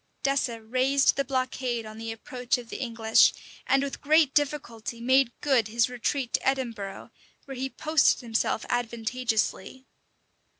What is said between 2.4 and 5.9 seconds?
of the English; and with great difficulty made good